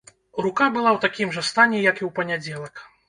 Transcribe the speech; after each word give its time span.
Рука 0.45 0.69
была 0.77 0.89
ў 0.93 1.03
такім 1.05 1.35
жа 1.35 1.43
стане, 1.49 1.83
як 1.91 1.95
і 2.03 2.07
ў 2.09 2.15
панядзелак. 2.21 2.87